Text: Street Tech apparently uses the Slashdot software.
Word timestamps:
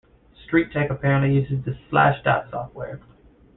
Street 0.47 0.73
Tech 0.73 0.89
apparently 0.89 1.35
uses 1.39 1.63
the 1.63 1.77
Slashdot 1.91 2.49
software. 2.49 2.99